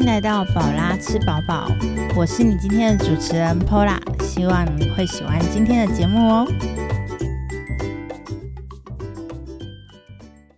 [0.00, 1.70] 迎来到宝拉吃饱饱，
[2.16, 6.46] 我是你今天的主持人 Pola，希望你会喜欢今天的节目哦。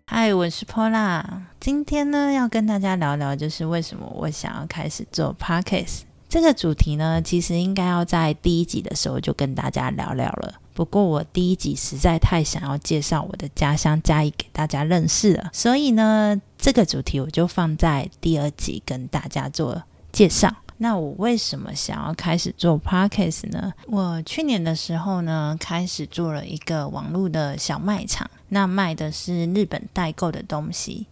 [0.07, 1.25] 嗨，我是 Pola，
[1.59, 7.21] 今天呢要跟大家聊聊，就是为什么我想要开始做 Podcast 这个主题呢？
[7.21, 10.55] 其实应该要在第一集的时候就跟大家聊聊了。
[10.75, 20.55] 不过我第一集实在太想要介绍我的家乡嘉义给大家认识了，所以呢，这个主题我就放在第二集跟大家做介绍。
[20.79, 23.73] 那我为什么想要开始做 podcast 呢？
[23.87, 31.07] 我去年的时候呢，开始做了一个网络的小卖场，那卖的是日本代购的东西。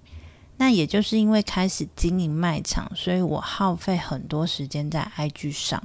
[0.57, 5.83] 那也就是因为开始经营卖场，所以我耗费很多时间在 IG 上。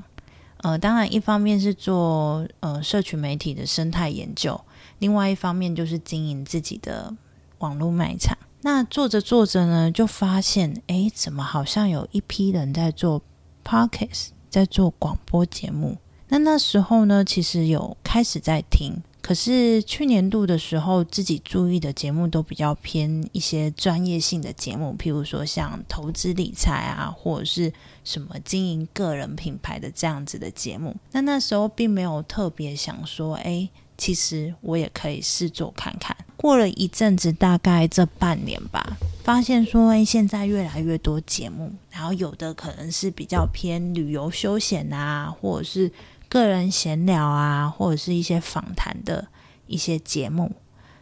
[0.65, 4.59] 呃，当然，一方面是做呃社群媒体的生态研究，
[4.97, 7.13] 另外一方面就是经营自己的
[7.59, 8.35] 网络卖场。
[8.61, 13.21] 那做着做着呢，就发现，哎，怎么好像有一批人在做
[13.63, 15.97] podcast，在做广播节目？
[16.29, 19.03] 那那时候呢，其实有开始在听。
[19.25, 30.95] 可是去年度的时候，自己注意的节目都比较偏一些专业性的节目，譬如说像投资理财啊，或者是什么经营个人品牌的这样子的节目。
[31.11, 36.15] 那那时候并没有特别想说，哎，其实我也可以试做看看。
[36.37, 45.91] 过了一阵子，大概这半年吧，发现说，哎，现在越来越多节目，然后有的可能是比较偏旅游休闲啊，或者是。
[46.35, 49.25] 个人闲聊啊，或者是一些访谈的
[49.67, 50.51] 一些节目，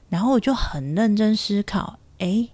[0.07, 2.51] 然后我就很认真思考，诶，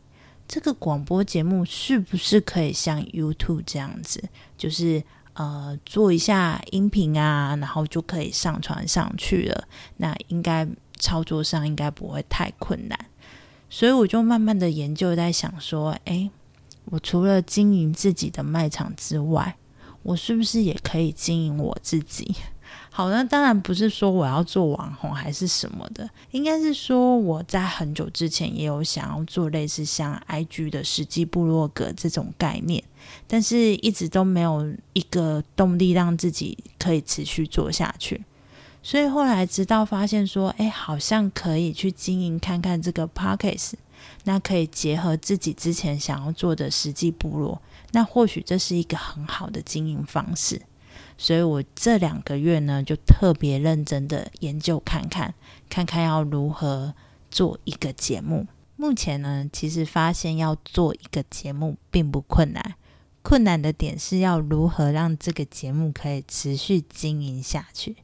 [0.47, 4.23] 这个广播节目是不是可以像 YouTube 这样子，
[4.57, 9.67] 就是呃做一下音频啊，然后就可以上传上去了？
[9.97, 10.65] 那应该
[10.97, 12.97] 操作上应该不会太困难，
[13.69, 16.31] 所以我就慢慢的研究，在想说，诶，
[16.85, 19.57] 我除了经营自己的卖场之外，
[20.03, 22.33] 我是不是也可以经营我自己？
[22.91, 32.83] 好，那当然不是说我要做网红还是什么的，应该是说我在很久之前也有想要做类似像 IG 的实际部落格这种概念，
[33.27, 38.23] 但是一直都没有一个动力让自己可以持续做下去。
[38.81, 43.73] 所以后来直到发现说，哎，好像可以去经营看看这个 Pockets，
[44.23, 50.61] 那可以结合自己之前想要做的实际部落，那或许这是一个很好的经营方式。
[51.21, 55.33] 所以我这两个月呢，就特别认真的研究看看，
[55.69, 56.95] 看看要如何
[57.29, 58.47] 做一个节目。
[58.77, 62.75] 目前呢，其实发现要做一个节目并不困难，
[63.21, 67.97] 困难的点是要如何让这个节目可以持续经营下去。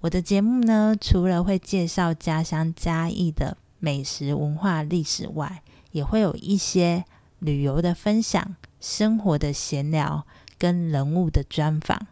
[0.00, 7.06] 我的节目呢，除了会介绍家乡嘉义的美食文化历史外，也会有一些
[7.38, 10.26] 旅游的分享、生活的闲聊
[10.58, 12.06] 跟人物的专访。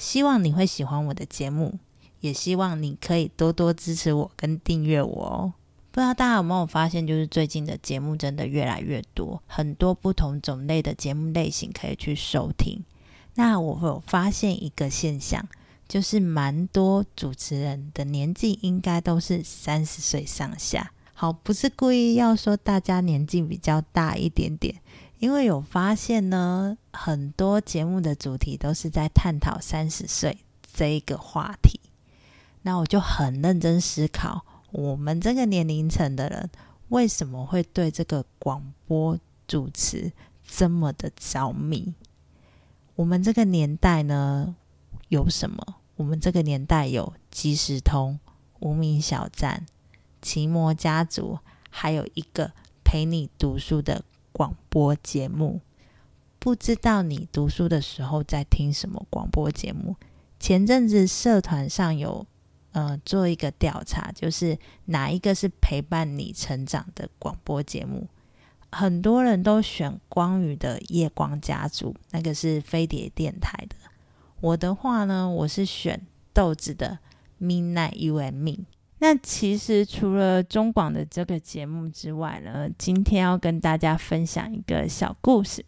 [0.00, 1.78] 希望你会喜欢我的节目，
[2.20, 5.52] 也希望你可以多多支持我跟订阅我哦。
[5.92, 12.82] 不知道大家有没有发现，就是最近的节目真的越来越多，很多不同种类的节目类型可以去收听。
[13.34, 15.46] 那我有发现一个现象，
[15.86, 20.92] 就是蛮多主持人的年纪应该都是三十岁上下。
[21.12, 24.76] 好，不是故意要说大家年纪比较大一点点。
[25.20, 30.38] 因为有发现呢，很多节目的主题都是在探讨三十岁
[30.72, 31.78] 这一个话题，
[32.62, 36.50] 那我就很认真思考，我们这个年龄层的人
[36.88, 40.10] 为什么会对这个广播主持
[40.48, 41.92] 这么的着迷？
[42.94, 44.56] 我们这个年代呢
[45.08, 45.76] 有什么？
[45.96, 48.18] 我们这个年代有即时通、
[48.60, 49.66] 无名小站、
[50.22, 51.38] 奇摩家族，
[51.68, 54.02] 还有一个陪你读书的。
[54.32, 55.60] 广播节目，
[56.38, 59.96] 不知道你读书的时候在听什么广播节目？
[60.38, 62.26] 前阵子社团上有
[62.72, 68.08] 呃做一个调查，就是哪一个是陪伴你成长的广播节目？
[68.72, 73.76] 很多人都选光宇的夜光家族，那个是飞碟电台的。
[74.40, 77.00] 我的话呢，我是选豆子的
[77.40, 78.64] Midnight You and Me。
[79.00, 85.64] 那其实除了中广的这个节目之外呢，今天要跟大家分享一个小故事。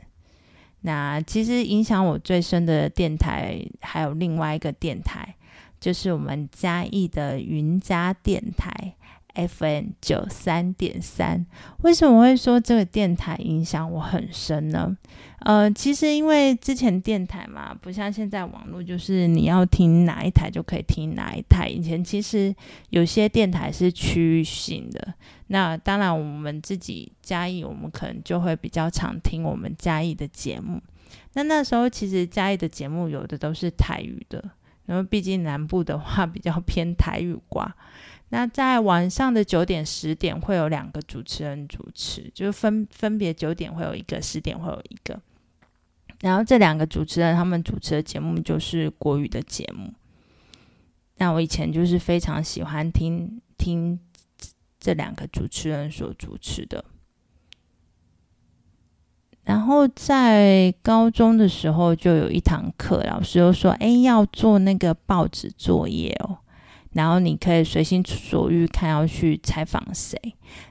[0.82, 5.34] 那其实影响我最深的电台还有另外一个电台，
[5.80, 8.94] 就是我们嘉义的云嘉电台。
[9.34, 11.46] FM 九三点三，
[11.82, 14.96] 为什么会说这个电台影响我很深呢？
[15.40, 21.66] 呃，其实因为之前电台嘛，不像现在网络，就是你要听哪一台就可以听哪一台。
[21.66, 22.54] 以前其实
[22.90, 25.14] 有些电台是区域性的，
[25.48, 30.80] 那当然我们自己嘉义，我们可能就会比较常听我们嘉义的节目。
[31.34, 34.42] 那那时候其实嘉义的节目有的都是台语的，
[34.86, 37.74] 因为毕竟南部的话比较偏台语挂。
[38.30, 45.20] 那在晚上的九点、十点会有两个主持人主持，就是分分别九点会有一个，十点会有一个。
[46.20, 49.92] 然后这两个主持人他们主持的节目就是国语的节目。
[51.16, 54.00] 那我以前就是非常喜欢听听
[54.80, 56.84] 这两个主持人所主持的。
[59.44, 66.38] 然后在高中的时候就有一堂课，老师又说：“哎，要做那个报纸作业哦。”
[66.92, 70.16] 然后你可以随心所欲看要去采访谁。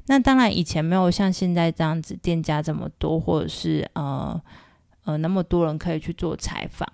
[0.06, 4.40] 那当然以前没有像现在这样子店家这么多，或者是呃
[5.04, 6.88] 呃那么多人可以去做采访。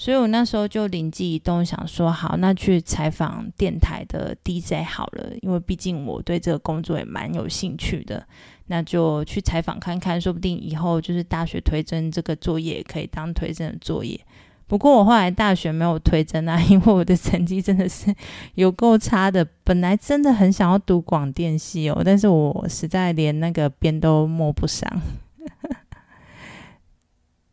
[0.00, 8.26] 所以我那时候就灵机一动，想说好，那去采访电台的 DJ 好了，因为毕竟我对这个工作也蛮有兴趣的。
[8.68, 14.18] 那就去采访看看，说不定以后就是大学推甄这个作业也可以当推甄的作业。
[14.66, 18.14] 不过我后来大学没有推甄啊， 因为我的成绩真的是
[18.54, 19.46] 有够差的。
[19.64, 24.90] 本来真的很想要读广电系哦，但是我实在连那个边都摸不上，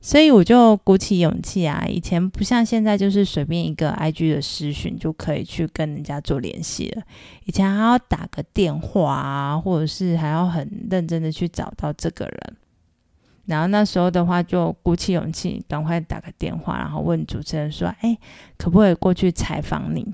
[0.08, 1.84] 所以我就鼓起勇气啊。
[1.86, 7.04] 以前不像现在，就是随便一个 IG 的私讯就可以去跟人家做联系了。
[7.44, 12.56] 以前还要打个电话啊，或者是还要很认真的去找到这个人。
[13.48, 18.18] 然后那时候的话，就鼓起勇气，赶快打个电话，然后问主持人说：“哎，
[18.58, 20.08] 可不可以过去采访你？”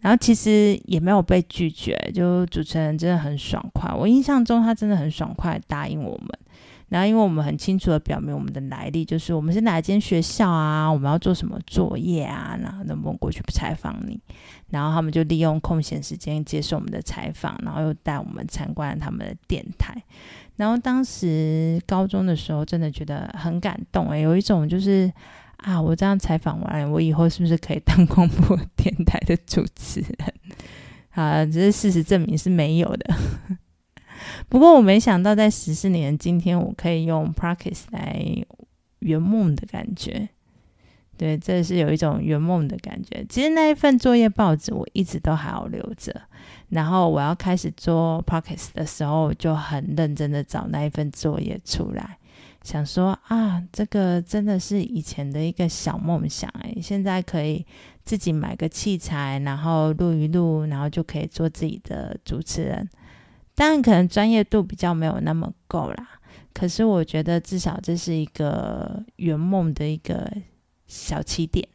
[0.00, 3.92] 然后其实也没有被拒绝，就主持人真的很爽快。
[3.92, 6.28] 我印象中他真的很爽快答应我们。
[6.88, 14.20] 然后因为我们很清楚的表明我们的来历，就是我们是哪间学校啊，我们要做什么作业啊，然后能不能过去采访你？
[14.70, 20.00] 然后他们就利用空闲时间接受我们的采访，然后又带我们参观他们的电台。
[20.56, 25.12] 然后当时高中的时候，真的觉得很感动诶，有一种就是
[25.58, 30.34] 啊，我这样采访完，我以后是不是可以当广播电台的主持人？
[31.10, 33.14] 啊，只是事实证明是没有的。
[34.48, 38.24] 不过我没想到，在十四年今天，我可以用 practice 来
[39.00, 40.28] 圆梦的感觉。
[41.18, 43.24] 对，这是有一种圆梦的感觉。
[43.28, 46.14] 其实那一份作业报纸，我一直都还要留着。
[46.68, 52.18] 然后我要开始做 p o c k e 的时候，就很认真的找那一份作业出来，
[52.62, 57.64] 想说啊，这个真的是以前的一个小梦想诶，现在可以
[58.04, 62.86] 自己买个器材，然后录一录，然后就可以做自己的主持人。
[63.56, 66.20] 当然，可能专业度比较没有那么够啦，
[66.52, 70.30] 可是我觉得至少这是一个圆梦的一个
[70.86, 71.66] 小起点。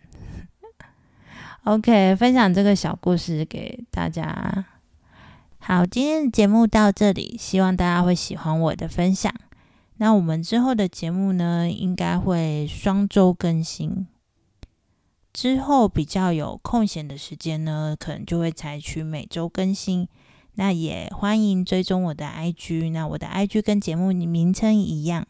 [1.64, 4.66] OK，分享这个小故事给大家。
[5.58, 9.34] 好，今天的节目到这里，希望大家会喜欢我的分享。
[9.98, 14.08] 那我们之后的节目呢，应该会双周更新。
[15.34, 20.08] 之后比较有空闲的时间呢，可能就会采取每周更新。
[20.56, 25.26] 那也欢迎追踪我的 IG，那我的 IG 跟节目名称一样。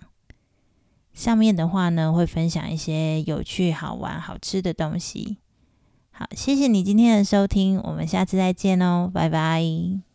[1.14, 5.38] 上面的话呢，会分享一些有趣、好玩、好吃的东西。
[6.12, 10.11] 好，谢谢你今天的收听，我们下次再见哦，拜拜。